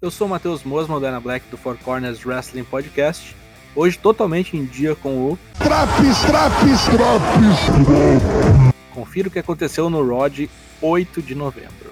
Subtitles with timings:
[0.00, 3.34] Eu sou o Matheus Mosman, Dana Black do Four Corners Wrestling Podcast.
[3.74, 5.38] Hoje totalmente em dia com o.
[5.58, 8.72] Traps, traps, traps!
[8.94, 10.46] Confira o que aconteceu no Rod
[10.80, 11.90] 8 de novembro.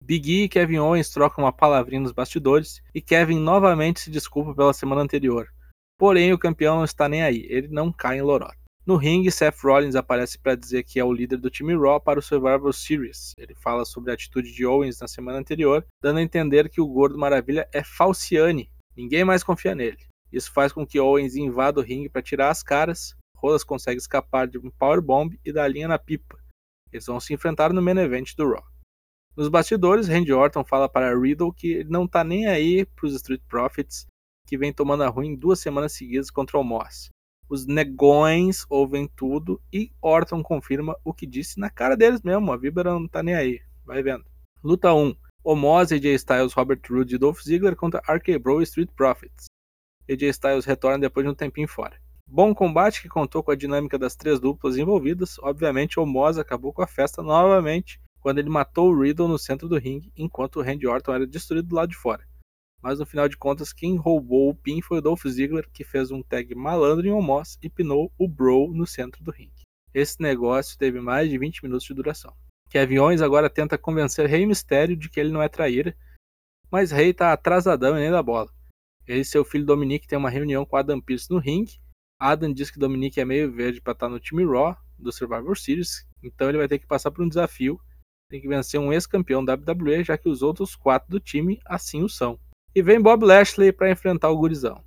[0.00, 4.54] Big E e Kevin Owens trocam uma palavrinha nos bastidores e Kevin novamente se desculpa
[4.54, 5.46] pela semana anterior.
[6.00, 8.56] Porém, o campeão não está nem aí, ele não cai em lorota.
[8.86, 12.18] No ringue, Seth Rollins aparece para dizer que é o líder do time Raw para
[12.18, 13.34] o Survivor Series.
[13.36, 16.88] Ele fala sobre a atitude de Owens na semana anterior, dando a entender que o
[16.88, 19.98] Gordo Maravilha é falciane, ninguém mais confia nele.
[20.32, 24.48] Isso faz com que Owens invada o ringue para tirar as caras, Rolas consegue escapar
[24.48, 26.38] de um powerbomb e dá linha na pipa.
[26.90, 28.64] Eles vão se enfrentar no main event do Raw.
[29.36, 33.14] Nos bastidores, Randy Orton fala para Riddle que ele não tá nem aí para os
[33.16, 34.06] Street Profits,
[34.50, 37.08] que vem tomando a ruim duas semanas seguidas contra o Moss.
[37.48, 42.50] Os negões ouvem tudo e Orton confirma o que disse na cara deles mesmo.
[42.50, 43.60] A Vibra não tá nem aí.
[43.86, 44.24] Vai vendo.
[44.62, 45.14] Luta 1.
[45.44, 49.44] Omos, AJ Styles, Robert Roode e Dolph Ziggler contra RK Bro e Street Profits.
[50.10, 51.96] AJ Styles retorna depois de um tempinho fora.
[52.26, 55.38] Bom combate que contou com a dinâmica das três duplas envolvidas.
[55.38, 59.78] Obviamente, Omos acabou com a festa novamente quando ele matou o Riddle no centro do
[59.78, 62.28] ringue, enquanto o Randy Orton era destruído do lado de fora.
[62.82, 66.10] Mas no final de contas, quem roubou o pin foi o Dolph Ziggler, que fez
[66.10, 69.62] um tag malandro em Omos e pinou o Bro no centro do ringue.
[69.92, 72.34] Esse negócio teve mais de 20 minutos de duração.
[72.70, 75.96] Kevin Owens agora tenta convencer Rei Mysterio de que ele não é traíra,
[76.70, 78.48] mas Rei tá atrasadão e nem da bola.
[79.06, 81.80] Ele e seu filho Dominic têm uma reunião com Adam Pearce no ringue.
[82.18, 86.06] Adam diz que Dominic é meio verde para estar no time Raw do Survivor Series,
[86.22, 87.80] então ele vai ter que passar por um desafio
[88.30, 92.00] tem que vencer um ex-campeão da WWE, já que os outros quatro do time assim
[92.02, 92.38] o são.
[92.72, 94.84] E vem Bob Lashley para enfrentar o gurizão.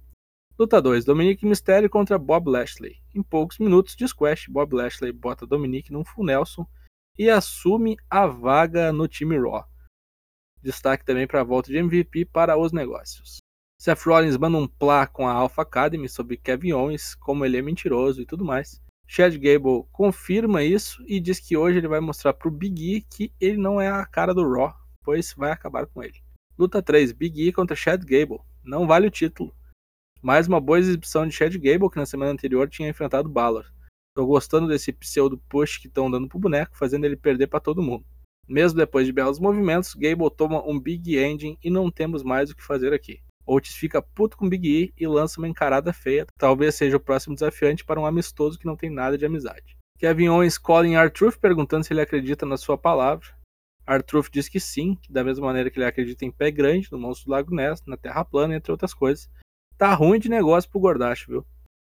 [0.57, 2.95] Luta 2: Dominic Mysterio contra Bob Lashley.
[3.13, 6.65] Em poucos minutos de squash, Bob Lashley bota Dominic num full Nelson
[7.19, 9.65] e assume a vaga no time Raw.
[10.61, 13.39] Destaque também para a volta de MVP para os negócios.
[13.77, 17.61] Seth Rollins manda um plá com a Alpha Academy sobre Kevin Owens, como ele é
[17.61, 18.81] mentiroso e tudo mais.
[19.05, 23.33] Chad Gable confirma isso e diz que hoje ele vai mostrar pro Big E que
[23.41, 26.22] ele não é a cara do Raw, pois vai acabar com ele.
[26.55, 28.39] Luta 3: Big E contra Chad Gable.
[28.63, 29.55] Não vale o título.
[30.21, 33.65] Mais uma boa exibição de Chad Gable, que na semana anterior tinha enfrentado Balor.
[34.15, 37.81] Tô gostando desse pseudo push que estão dando pro boneco, fazendo ele perder para todo
[37.81, 38.05] mundo.
[38.47, 42.55] Mesmo depois de belos movimentos, Gable toma um Big Ending e não temos mais o
[42.55, 43.19] que fazer aqui.
[43.47, 46.27] Otis fica puto com Big E e lança uma encarada feia.
[46.37, 49.75] Talvez seja o próximo desafiante para um amistoso que não tem nada de amizade.
[49.97, 53.27] Kevin Owens cola em R-Truth perguntando se ele acredita na sua palavra.
[53.87, 56.97] R-Truth diz que sim, que da mesma maneira que ele acredita em pé grande, no
[56.97, 59.29] monstro do Lago Ness, na Terra plana, entre outras coisas.
[59.77, 61.45] Tá ruim de negócio pro Gordacho, viu?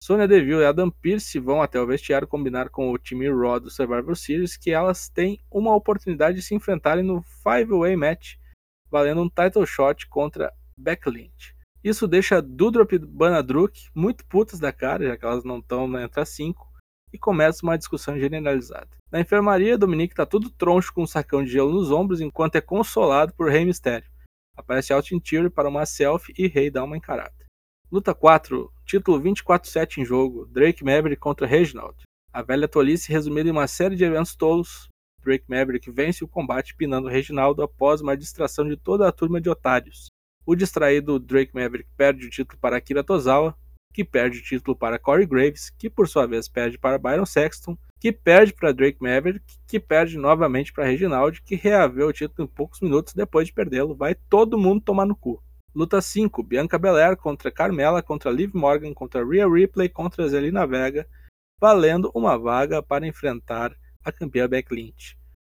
[0.03, 3.69] Sonya Deville e Adam Pearce vão até o vestiário combinar com o time Raw do
[3.69, 8.35] Survivor Series que elas têm uma oportunidade de se enfrentarem no Five Way Match,
[8.89, 11.53] valendo um title shot contra Backlint.
[11.83, 16.21] Isso deixa Dudrop e Banadruk muito putas da cara, já que elas não estão entre
[16.21, 16.70] as 5,
[17.13, 18.89] e começa uma discussão generalizada.
[19.11, 22.61] Na enfermaria, Dominique está tudo troncho com um sacão de gelo nos ombros, enquanto é
[22.61, 24.09] consolado por Rei Mistério.
[24.55, 27.45] Aparece Austin Theory para uma selfie e Rei dá uma encarada.
[27.91, 31.95] Luta 4, título 24-7 em jogo, Drake Maverick contra Reginald.
[32.31, 34.89] A velha tolice resumida em uma série de eventos tolos,
[35.23, 39.49] Drake Maverick vence o combate pinando Reginaldo após uma distração de toda a turma de
[39.49, 40.07] otários.
[40.45, 43.55] O distraído Drake Maverick perde o título para Akira Tozawa,
[43.91, 47.77] que perde o título para Corey Graves, que por sua vez perde para Byron Sexton,
[47.99, 52.51] que perde para Drake Maverick, que perde novamente para Reginald, que reaveu o título em
[52.51, 53.95] poucos minutos depois de perdê-lo.
[53.95, 55.43] Vai todo mundo tomar no cu.
[55.73, 61.07] Luta 5: Bianca Belair contra Carmela, contra Liv Morgan, contra Rhea Ripley, contra Zelina Vega,
[61.59, 63.71] valendo uma vaga para enfrentar
[64.03, 65.15] a campeã Beck Lynch.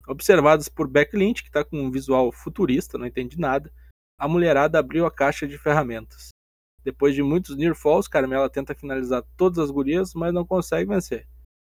[0.08, 3.72] Observadas por Beck Lynch, que está com um visual futurista, não entende nada,
[4.18, 6.30] a mulherada abriu a caixa de ferramentas.
[6.84, 11.28] Depois de muitos near falls, Carmela tenta finalizar todas as gurias, mas não consegue vencer.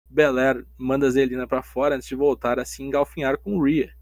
[0.08, 3.92] Belair manda Zelina para fora antes de voltar a se engalfinhar com Rhea.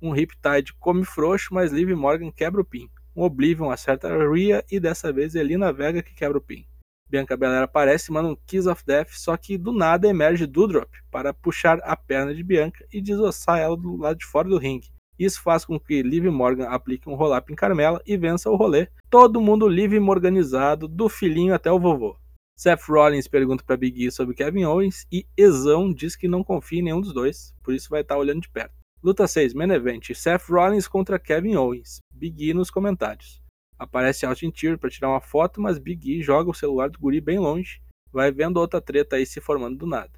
[0.00, 2.88] Um Riptide come frouxo, mas Liv Morgan quebra o pin.
[3.14, 6.66] Um Oblivion acerta Rhea e dessa vez Elina Vega que quebra o pin.
[7.08, 10.90] Bianca Belair aparece e manda um Kiss of Death, só que do nada emerge Dudrop
[11.10, 14.90] para puxar a perna de Bianca e desossar ela do lado de fora do ringue.
[15.18, 18.88] Isso faz com que Liv Morgan aplique um roll-up em Carmela e vença o rolê.
[19.10, 22.16] Todo mundo Liv Morganizado, do filhinho até o vovô.
[22.56, 26.80] Seth Rollins pergunta para Big E sobre Kevin Owens e Ezão diz que não confia
[26.80, 28.74] em nenhum dos dois, por isso vai estar tá olhando de perto.
[29.00, 31.98] Luta 6, Main Event, Seth Rollins contra Kevin Owens.
[32.12, 33.40] Big E nos comentários.
[33.78, 37.20] Aparece Austin Theory para tirar uma foto, mas Big E joga o celular do guri
[37.20, 37.80] bem longe,
[38.12, 40.10] vai vendo outra treta aí se formando do nada.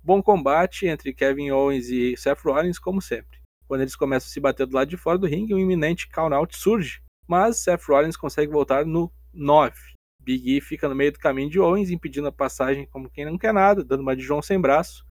[0.00, 3.39] Bom combate entre Kevin Owens e Seth Rollins, como sempre.
[3.70, 6.58] Quando eles começam a se bater do lado de fora do ringue, um iminente count-out
[6.58, 9.72] surge, mas Seth Rollins consegue voltar no 9.
[10.20, 13.38] Big E fica no meio do caminho de Owens, impedindo a passagem como quem não
[13.38, 15.06] quer nada, dando uma de João sem braço.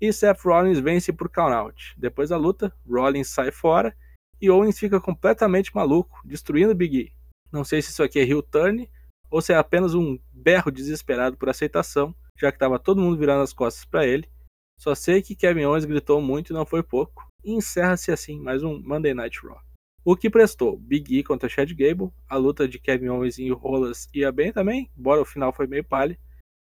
[0.00, 1.94] E Seth Rollins vence por count-out.
[1.96, 3.96] Depois da luta, Rollins sai fora
[4.40, 7.12] e Owens fica completamente maluco, destruindo Big E.
[7.52, 8.90] Não sei se isso aqui é heel turn
[9.30, 13.44] ou se é apenas um berro desesperado por aceitação, já que estava todo mundo virando
[13.44, 14.28] as costas para ele.
[14.76, 17.30] Só sei que Kevin Owens gritou muito e não foi pouco.
[17.44, 19.60] E encerra-se assim mais um Monday Night Raw.
[20.04, 20.76] O que prestou?
[20.76, 24.90] Big E contra Chad Gable, a luta de Kevin Owens e Rolas ia bem também,
[24.96, 26.18] embora o final foi meio palha,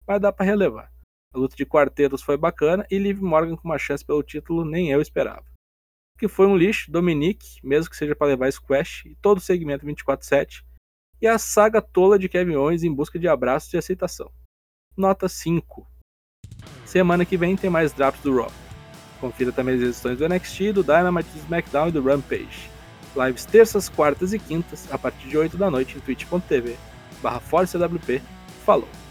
[0.08, 0.92] mas dá para relevar.
[1.34, 4.92] A luta de quartetos foi bacana e Liv Morgan com uma chance pelo título nem
[4.92, 5.46] eu esperava.
[6.16, 9.42] O que foi um lixo, Dominique, mesmo que seja para levar Squash e todo o
[9.42, 10.64] segmento 24/7,
[11.22, 14.32] e a saga tola de Kevin Owens em busca de abraços e aceitação
[14.98, 15.86] nota 5.
[16.86, 18.65] Semana que vem tem mais drops do Raw.
[19.20, 22.70] Confira também as edições do NXT, do Dynamite, do SmackDown e do Rampage.
[23.16, 26.76] Lives terças, quartas e quintas, a partir de 8 da noite em twitch.tv
[27.22, 27.42] barra.
[28.66, 29.05] Falou!